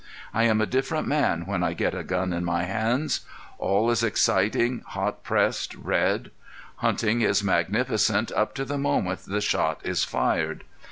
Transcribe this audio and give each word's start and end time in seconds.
I 0.33 0.45
am 0.45 0.59
a 0.61 0.65
different 0.65 1.07
man 1.07 1.45
when 1.45 1.61
I 1.61 1.73
get 1.73 1.93
a 1.93 2.01
gun 2.03 2.33
in 2.33 2.43
my 2.43 2.63
hands. 2.63 3.19
All 3.59 3.91
is 3.91 4.01
exciting, 4.03 4.81
hot 4.83 5.21
pressed, 5.21 5.75
red. 5.75 6.31
Hunting 6.77 7.21
is 7.21 7.43
magnificent 7.43 8.31
up 8.31 8.55
to 8.55 8.65
the 8.65 8.79
moment 8.79 9.19
the 9.27 9.41
shot 9.41 9.79
is 9.83 10.03
fired. 10.03 10.63